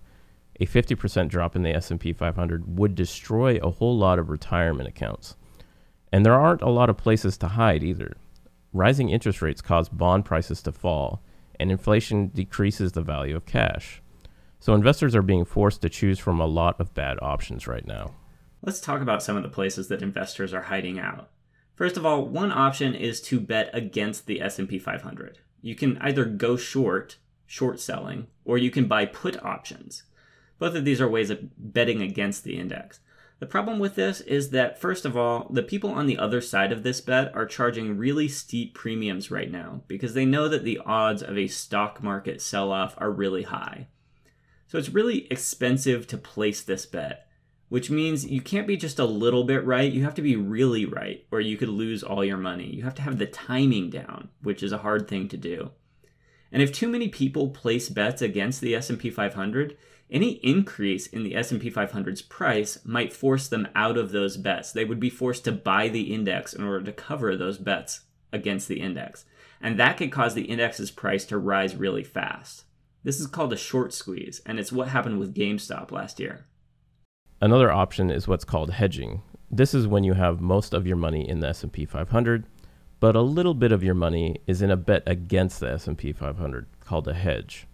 A 0.60 0.66
50% 0.66 1.28
drop 1.28 1.56
in 1.56 1.62
the 1.62 1.74
S&P 1.74 2.12
500 2.12 2.78
would 2.78 2.94
destroy 2.94 3.56
a 3.56 3.70
whole 3.70 3.96
lot 3.96 4.18
of 4.18 4.28
retirement 4.28 4.88
accounts. 4.88 5.34
And 6.12 6.24
there 6.24 6.38
aren't 6.38 6.60
a 6.60 6.68
lot 6.68 6.90
of 6.90 6.98
places 6.98 7.38
to 7.38 7.48
hide 7.48 7.82
either. 7.82 8.16
Rising 8.72 9.08
interest 9.08 9.40
rates 9.40 9.62
cause 9.62 9.88
bond 9.88 10.26
prices 10.26 10.60
to 10.62 10.72
fall, 10.72 11.22
and 11.58 11.70
inflation 11.70 12.28
decreases 12.28 12.92
the 12.92 13.00
value 13.00 13.34
of 13.34 13.46
cash. 13.46 14.02
So 14.58 14.74
investors 14.74 15.16
are 15.16 15.22
being 15.22 15.46
forced 15.46 15.80
to 15.82 15.88
choose 15.88 16.18
from 16.18 16.38
a 16.38 16.46
lot 16.46 16.78
of 16.78 16.92
bad 16.92 17.18
options 17.22 17.66
right 17.66 17.86
now. 17.86 18.12
Let's 18.62 18.80
talk 18.80 19.00
about 19.00 19.22
some 19.22 19.38
of 19.38 19.42
the 19.42 19.48
places 19.48 19.88
that 19.88 20.02
investors 20.02 20.52
are 20.52 20.62
hiding 20.62 20.98
out. 20.98 21.30
First 21.74 21.96
of 21.96 22.04
all, 22.04 22.26
one 22.26 22.52
option 22.52 22.94
is 22.94 23.22
to 23.22 23.40
bet 23.40 23.70
against 23.72 24.26
the 24.26 24.42
S&P 24.42 24.78
500. 24.78 25.38
You 25.62 25.74
can 25.74 25.96
either 25.98 26.26
go 26.26 26.58
short, 26.58 27.16
short 27.46 27.80
selling, 27.80 28.26
or 28.44 28.58
you 28.58 28.70
can 28.70 28.86
buy 28.86 29.06
put 29.06 29.42
options. 29.42 30.02
Both 30.60 30.76
of 30.76 30.84
these 30.84 31.00
are 31.00 31.08
ways 31.08 31.30
of 31.30 31.40
betting 31.58 32.00
against 32.00 32.44
the 32.44 32.56
index. 32.56 33.00
The 33.40 33.46
problem 33.46 33.80
with 33.80 33.96
this 33.96 34.20
is 34.20 34.50
that, 34.50 34.80
first 34.80 35.04
of 35.04 35.16
all, 35.16 35.48
the 35.50 35.64
people 35.64 35.90
on 35.90 36.06
the 36.06 36.18
other 36.18 36.40
side 36.40 36.70
of 36.70 36.84
this 36.84 37.00
bet 37.00 37.34
are 37.34 37.46
charging 37.46 37.98
really 37.98 38.28
steep 38.28 38.74
premiums 38.74 39.32
right 39.32 39.50
now 39.50 39.82
because 39.88 40.14
they 40.14 40.24
know 40.24 40.48
that 40.48 40.62
the 40.62 40.80
odds 40.86 41.22
of 41.22 41.36
a 41.36 41.48
stock 41.48 42.00
market 42.00 42.40
sell 42.40 42.70
off 42.70 42.94
are 42.98 43.10
really 43.10 43.42
high. 43.42 43.88
So 44.68 44.78
it's 44.78 44.90
really 44.90 45.26
expensive 45.32 46.06
to 46.06 46.16
place 46.16 46.62
this 46.62 46.86
bet 46.86 47.26
which 47.70 47.88
means 47.88 48.26
you 48.26 48.40
can't 48.40 48.66
be 48.66 48.76
just 48.76 48.98
a 48.98 49.04
little 49.04 49.44
bit 49.44 49.64
right. 49.64 49.92
You 49.92 50.02
have 50.02 50.16
to 50.16 50.22
be 50.22 50.34
really 50.34 50.84
right, 50.84 51.24
or 51.30 51.40
you 51.40 51.56
could 51.56 51.68
lose 51.68 52.02
all 52.02 52.24
your 52.24 52.36
money. 52.36 52.66
You 52.66 52.82
have 52.82 52.96
to 52.96 53.02
have 53.02 53.16
the 53.16 53.26
timing 53.26 53.90
down, 53.90 54.28
which 54.42 54.62
is 54.64 54.72
a 54.72 54.78
hard 54.78 55.06
thing 55.06 55.28
to 55.28 55.36
do. 55.36 55.70
And 56.50 56.62
if 56.62 56.72
too 56.72 56.88
many 56.88 57.08
people 57.08 57.50
place 57.50 57.88
bets 57.88 58.22
against 58.22 58.60
the 58.60 58.74
S&P 58.74 59.08
500, 59.08 59.76
any 60.10 60.32
increase 60.42 61.06
in 61.06 61.22
the 61.22 61.36
S&P 61.36 61.70
500's 61.70 62.22
price 62.22 62.78
might 62.84 63.12
force 63.12 63.48
them 63.48 63.68
out 63.74 63.96
of 63.96 64.10
those 64.10 64.36
bets. 64.36 64.72
They 64.72 64.84
would 64.84 65.00
be 65.00 65.10
forced 65.10 65.44
to 65.44 65.52
buy 65.52 65.88
the 65.88 66.12
index 66.12 66.52
in 66.52 66.64
order 66.64 66.84
to 66.84 66.92
cover 66.92 67.36
those 67.36 67.58
bets 67.58 68.00
against 68.32 68.68
the 68.68 68.80
index. 68.80 69.24
And 69.60 69.78
that 69.78 69.96
could 69.96 70.10
cause 70.10 70.34
the 70.34 70.44
index's 70.44 70.90
price 70.90 71.24
to 71.26 71.38
rise 71.38 71.76
really 71.76 72.04
fast. 72.04 72.64
This 73.02 73.20
is 73.20 73.26
called 73.26 73.52
a 73.52 73.56
short 73.56 73.92
squeeze, 73.92 74.40
and 74.44 74.58
it's 74.58 74.72
what 74.72 74.88
happened 74.88 75.18
with 75.18 75.34
GameStop 75.34 75.90
last 75.90 76.20
year. 76.20 76.46
Another 77.40 77.70
option 77.70 78.10
is 78.10 78.28
what's 78.28 78.44
called 78.44 78.72
hedging. 78.72 79.22
This 79.50 79.74
is 79.74 79.86
when 79.86 80.04
you 80.04 80.14
have 80.14 80.40
most 80.40 80.74
of 80.74 80.86
your 80.86 80.96
money 80.96 81.28
in 81.28 81.40
the 81.40 81.48
S&P 81.48 81.84
500, 81.86 82.46
but 83.00 83.16
a 83.16 83.22
little 83.22 83.54
bit 83.54 83.72
of 83.72 83.82
your 83.82 83.94
money 83.94 84.36
is 84.46 84.60
in 84.60 84.70
a 84.70 84.76
bet 84.76 85.02
against 85.06 85.60
the 85.60 85.70
S&P 85.70 86.12
500 86.12 86.66
called 86.80 87.08
a 87.08 87.14
hedge. 87.14 87.66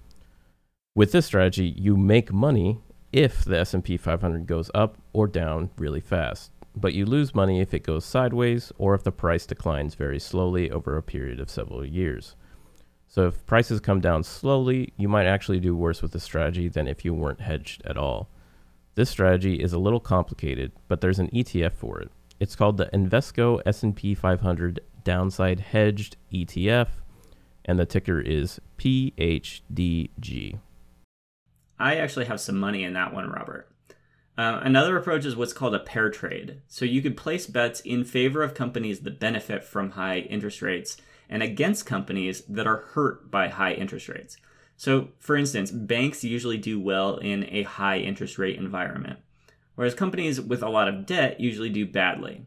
With 0.97 1.13
this 1.13 1.27
strategy, 1.27 1.75
you 1.77 1.95
make 1.95 2.33
money 2.33 2.81
if 3.13 3.45
the 3.45 3.59
S&P 3.59 3.99
500 3.99 4.47
goes 4.47 4.71
up 4.73 4.97
or 5.13 5.27
down 5.27 5.69
really 5.77 6.01
fast, 6.01 6.53
but 6.75 6.95
you 6.95 7.05
lose 7.05 7.35
money 7.35 7.61
if 7.61 7.75
it 7.75 7.83
goes 7.83 8.03
sideways 8.07 8.73
or 8.79 8.95
if 8.95 9.03
the 9.03 9.13
price 9.13 9.45
declines 9.45 9.95
very 9.95 10.19
slowly 10.19 10.71
over 10.71 10.97
a 10.97 11.03
period 11.03 11.39
of 11.39 11.51
several 11.51 11.85
years. 11.85 12.35
So 13.09 13.27
if 13.27 13.45
prices 13.45 13.79
come 13.79 14.01
down 14.01 14.25
slowly, 14.25 14.95
you 14.97 15.07
might 15.07 15.27
actually 15.27 15.61
do 15.61 15.77
worse 15.77 16.01
with 16.01 16.13
the 16.13 16.19
strategy 16.19 16.67
than 16.67 16.89
if 16.89 17.05
you 17.05 17.13
weren't 17.13 17.43
hedged 17.43 17.83
at 17.85 17.99
all. 17.99 18.31
This 18.95 19.11
strategy 19.11 19.57
is 19.57 19.75
a 19.75 19.79
little 19.79 20.01
complicated, 20.01 20.73
but 20.89 21.03
there's 21.03 21.19
an 21.19 21.29
ETF 21.29 21.75
for 21.75 22.01
it. 22.01 22.11
It's 22.41 22.57
called 22.57 22.79
the 22.79 22.87
Invesco 22.87 23.61
S&P 23.67 24.15
500 24.15 24.81
Downside 25.05 25.61
Hedged 25.61 26.17
ETF, 26.33 26.89
and 27.67 27.79
the 27.79 27.85
ticker 27.85 28.19
is 28.19 28.63
PHDG. 28.79 30.59
I 31.79 31.97
actually 31.97 32.27
have 32.27 32.41
some 32.41 32.59
money 32.59 32.85
in 32.85 32.95
that 32.95 33.13
one, 33.13 33.29
Robert. 33.29 33.69
Uh, 34.39 34.61
another 34.63 34.97
approach 34.97 35.25
is 35.25 35.35
what's 35.35 35.53
called 35.53 35.75
a 35.75 35.81
pair 35.81 36.11
trade. 36.11 36.61
So 36.69 36.85
you 36.85 37.01
could 37.01 37.17
place 37.17 37.47
bets 37.47 37.81
in 37.81 38.05
favor 38.05 38.43
of 38.43 38.55
companies 38.55 39.01
that 39.01 39.21
benefit 39.21 39.65
from 39.65 39.93
high 39.93 40.19
interest 40.19 40.61
rates 40.61 40.99
and 41.29 41.43
against 41.43 41.87
companies 41.87 42.43
that 42.43 42.67
are 42.67 42.85
hurt 42.93 43.31
by 43.31 43.49
high 43.49 43.73
interest 43.73 44.09
rates. 44.09 44.37
So, 44.77 45.09
for 45.19 45.37
instance, 45.37 45.71
banks 45.71 46.23
usually 46.23 46.59
do 46.59 46.79
well 46.79 47.17
in 47.17 47.47
a 47.51 47.63
high 47.63 47.99
interest 47.99 48.39
rate 48.39 48.59
environment, 48.59 49.19
whereas 49.75 49.95
companies 49.95 50.39
with 50.41 50.63
a 50.63 50.69
lot 50.69 50.89
of 50.89 51.07
debt 51.07 51.41
usually 51.41 51.71
do 51.71 51.87
badly. 51.87 52.47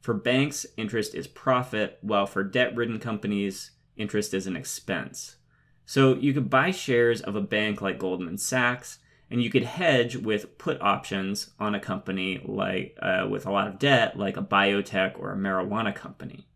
For 0.00 0.14
banks, 0.14 0.66
interest 0.76 1.14
is 1.14 1.28
profit, 1.28 1.98
while 2.02 2.26
for 2.26 2.42
debt 2.42 2.74
ridden 2.74 2.98
companies, 2.98 3.70
interest 3.96 4.34
is 4.34 4.46
an 4.46 4.56
expense. 4.56 5.36
So, 5.86 6.14
you 6.14 6.32
could 6.32 6.48
buy 6.48 6.70
shares 6.70 7.20
of 7.20 7.36
a 7.36 7.40
bank 7.40 7.82
like 7.82 7.98
Goldman 7.98 8.38
Sachs, 8.38 8.98
and 9.30 9.42
you 9.42 9.50
could 9.50 9.64
hedge 9.64 10.16
with 10.16 10.58
put 10.58 10.80
options 10.80 11.50
on 11.58 11.74
a 11.74 11.80
company 11.80 12.40
like 12.44 12.96
uh, 13.02 13.26
with 13.28 13.46
a 13.46 13.50
lot 13.50 13.68
of 13.68 13.78
debt, 13.78 14.18
like 14.18 14.36
a 14.36 14.42
biotech 14.42 15.18
or 15.18 15.32
a 15.32 15.36
marijuana 15.36 15.94
company. 15.94 16.46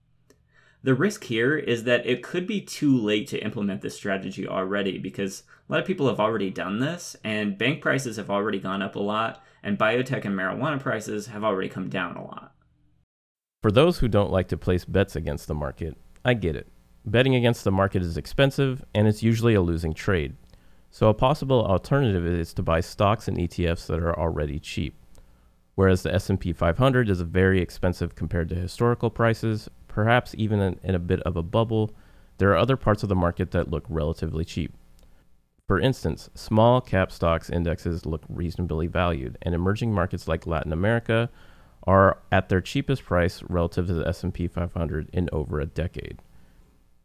The 0.82 0.94
risk 0.94 1.24
here 1.24 1.56
is 1.56 1.84
that 1.84 2.06
it 2.06 2.22
could 2.22 2.46
be 2.46 2.60
too 2.60 2.96
late 2.96 3.26
to 3.28 3.42
implement 3.42 3.82
this 3.82 3.96
strategy 3.96 4.46
already 4.46 4.96
because 4.96 5.42
a 5.68 5.72
lot 5.72 5.80
of 5.80 5.86
people 5.86 6.08
have 6.08 6.20
already 6.20 6.50
done 6.50 6.78
this, 6.78 7.16
and 7.24 7.58
bank 7.58 7.82
prices 7.82 8.16
have 8.16 8.30
already 8.30 8.60
gone 8.60 8.80
up 8.80 8.94
a 8.94 9.00
lot, 9.00 9.42
and 9.62 9.78
biotech 9.78 10.24
and 10.24 10.38
marijuana 10.38 10.80
prices 10.80 11.26
have 11.26 11.42
already 11.42 11.68
come 11.68 11.88
down 11.88 12.16
a 12.16 12.24
lot. 12.24 12.54
For 13.60 13.72
those 13.72 13.98
who 13.98 14.06
don't 14.06 14.30
like 14.30 14.48
to 14.48 14.56
place 14.56 14.84
bets 14.84 15.16
against 15.16 15.48
the 15.48 15.54
market, 15.54 15.96
I 16.24 16.34
get 16.34 16.54
it. 16.54 16.68
Betting 17.10 17.34
against 17.34 17.64
the 17.64 17.72
market 17.72 18.02
is 18.02 18.18
expensive, 18.18 18.84
and 18.94 19.08
it's 19.08 19.22
usually 19.22 19.54
a 19.54 19.62
losing 19.62 19.94
trade. 19.94 20.36
So, 20.90 21.08
a 21.08 21.14
possible 21.14 21.64
alternative 21.64 22.26
is 22.26 22.52
to 22.52 22.62
buy 22.62 22.80
stocks 22.80 23.26
and 23.26 23.38
ETFs 23.38 23.86
that 23.86 24.00
are 24.00 24.18
already 24.18 24.58
cheap. 24.58 24.94
Whereas 25.74 26.02
the 26.02 26.12
S&P 26.12 26.52
500 26.52 27.08
is 27.08 27.22
very 27.22 27.62
expensive 27.62 28.14
compared 28.14 28.50
to 28.50 28.54
historical 28.54 29.08
prices, 29.08 29.70
perhaps 29.86 30.34
even 30.36 30.60
in, 30.60 30.80
in 30.82 30.94
a 30.94 30.98
bit 30.98 31.20
of 31.20 31.34
a 31.34 31.42
bubble, 31.42 31.92
there 32.36 32.50
are 32.50 32.58
other 32.58 32.76
parts 32.76 33.02
of 33.02 33.08
the 33.08 33.14
market 33.14 33.52
that 33.52 33.70
look 33.70 33.86
relatively 33.88 34.44
cheap. 34.44 34.74
For 35.66 35.80
instance, 35.80 36.28
small 36.34 36.82
cap 36.82 37.10
stocks 37.10 37.48
indexes 37.48 38.04
look 38.04 38.24
reasonably 38.28 38.86
valued, 38.86 39.38
and 39.40 39.54
emerging 39.54 39.94
markets 39.94 40.28
like 40.28 40.46
Latin 40.46 40.74
America 40.74 41.30
are 41.86 42.18
at 42.30 42.50
their 42.50 42.60
cheapest 42.60 43.02
price 43.02 43.42
relative 43.48 43.86
to 43.86 43.94
the 43.94 44.06
S&P 44.06 44.46
500 44.46 45.08
in 45.14 45.30
over 45.32 45.58
a 45.58 45.64
decade. 45.64 46.18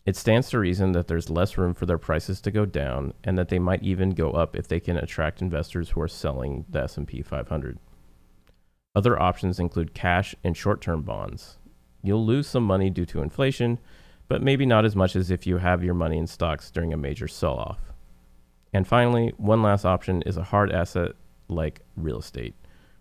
It 0.06 0.18
stands 0.18 0.50
to 0.50 0.60
reason 0.60 0.92
that 0.92 1.08
there's 1.08 1.30
less 1.30 1.58
room 1.58 1.74
for 1.74 1.86
their 1.86 1.98
prices 1.98 2.42
to 2.42 2.52
go 2.52 2.66
down 2.66 3.14
and 3.24 3.38
that 3.38 3.48
they 3.48 3.60
might 3.60 3.84
even 3.84 4.10
go 4.10 4.32
up 4.32 4.56
if 4.56 4.68
they 4.68 4.82
can 4.82 4.98
attract 4.98 5.42
investors 5.42 5.92
who 5.92 6.02
are 6.02 6.10
selling 6.10 6.66
the 6.70 6.84
S&P 6.84 7.22
500. 7.22 7.80
Other 8.96 9.20
options 9.20 9.60
include 9.60 9.94
cash 9.94 10.36
and 10.44 10.58
short-term 10.58 11.04
bonds. 11.04 11.58
You'll 12.04 12.26
lose 12.26 12.48
some 12.48 12.64
money 12.64 12.90
due 12.90 13.06
to 13.06 13.22
inflation, 13.22 13.80
but 14.28 14.44
maybe 14.44 14.66
not 14.66 14.84
as 14.84 14.96
much 14.96 15.16
as 15.16 15.32
if 15.32 15.48
you 15.48 15.58
have 15.60 15.84
your 15.84 15.94
money 15.94 16.18
in 16.18 16.28
stocks 16.28 16.70
during 16.70 16.92
a 16.92 16.98
major 16.98 17.28
sell 17.28 17.58
off. 17.58 17.80
And 18.74 18.86
finally, 18.86 19.34
one 19.38 19.62
last 19.62 19.86
option 19.86 20.22
is 20.24 20.36
a 20.36 20.44
hard 20.44 20.72
asset 20.72 21.14
like 21.48 21.82
real 21.96 22.20
estate. 22.20 22.56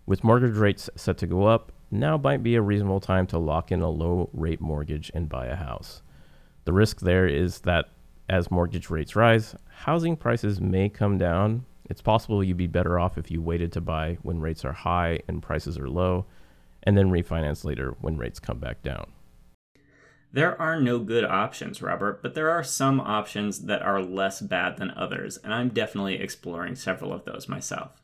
With 0.05 0.23
mortgage 0.23 0.55
rates 0.55 0.89
set 0.95 1.17
to 1.17 1.27
go 1.27 1.47
up, 1.47 1.73
now 1.91 2.17
might 2.17 2.43
be 2.43 2.55
a 2.55 2.61
reasonable 2.61 3.01
time 3.01 3.27
to 3.27 3.37
lock 3.37 3.71
in 3.71 3.81
a 3.81 3.89
low 3.89 4.29
rate 4.33 4.61
mortgage 4.61 5.11
and 5.13 5.27
buy 5.27 5.47
a 5.47 5.55
house. 5.55 6.01
The 6.65 6.73
risk 6.73 7.01
there 7.01 7.27
is 7.27 7.59
that 7.61 7.89
as 8.29 8.51
mortgage 8.51 8.89
rates 8.89 9.15
rise, 9.15 9.55
housing 9.69 10.15
prices 10.15 10.61
may 10.61 10.89
come 10.89 11.17
down. 11.17 11.65
It's 11.89 12.01
possible 12.01 12.43
you'd 12.43 12.57
be 12.57 12.67
better 12.67 12.97
off 12.97 13.17
if 13.17 13.29
you 13.29 13.41
waited 13.41 13.71
to 13.73 13.81
buy 13.81 14.17
when 14.21 14.39
rates 14.39 14.63
are 14.63 14.73
high 14.73 15.19
and 15.27 15.43
prices 15.43 15.77
are 15.77 15.89
low 15.89 16.25
and 16.83 16.97
then 16.97 17.11
refinance 17.11 17.63
later 17.63 17.95
when 18.01 18.17
rates 18.17 18.39
come 18.39 18.59
back 18.59 18.81
down. 18.83 19.11
There 20.31 20.59
are 20.59 20.81
no 20.81 20.99
good 20.99 21.23
options, 21.23 21.81
Robert, 21.81 22.21
but 22.23 22.33
there 22.33 22.49
are 22.49 22.63
some 22.63 22.99
options 22.99 23.65
that 23.65 23.83
are 23.83 24.01
less 24.01 24.41
bad 24.41 24.77
than 24.77 24.89
others, 24.91 25.37
and 25.37 25.53
I'm 25.53 25.69
definitely 25.69 26.15
exploring 26.15 26.75
several 26.75 27.13
of 27.13 27.23
those 27.23 27.47
myself. 27.47 28.01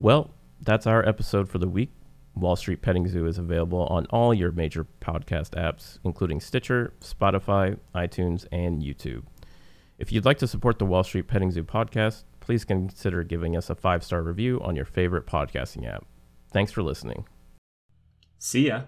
Well, 0.00 0.30
that's 0.60 0.86
our 0.86 1.06
episode 1.08 1.48
for 1.48 1.58
the 1.58 1.68
week. 1.68 1.92
Wall 2.40 2.56
Street 2.56 2.82
Petting 2.82 3.08
Zoo 3.08 3.26
is 3.26 3.38
available 3.38 3.86
on 3.86 4.06
all 4.06 4.32
your 4.32 4.52
major 4.52 4.86
podcast 5.00 5.50
apps, 5.50 5.98
including 6.04 6.40
Stitcher, 6.40 6.92
Spotify, 7.00 7.78
iTunes, 7.94 8.46
and 8.52 8.82
YouTube. 8.82 9.24
If 9.98 10.12
you'd 10.12 10.24
like 10.24 10.38
to 10.38 10.46
support 10.46 10.78
the 10.78 10.86
Wall 10.86 11.02
Street 11.02 11.26
Petting 11.26 11.50
Zoo 11.50 11.64
podcast, 11.64 12.24
please 12.40 12.64
consider 12.64 13.22
giving 13.24 13.56
us 13.56 13.68
a 13.68 13.74
five 13.74 14.04
star 14.04 14.22
review 14.22 14.60
on 14.62 14.76
your 14.76 14.84
favorite 14.84 15.26
podcasting 15.26 15.86
app. 15.92 16.06
Thanks 16.52 16.72
for 16.72 16.82
listening. 16.82 17.26
See 18.38 18.68
ya. 18.68 18.82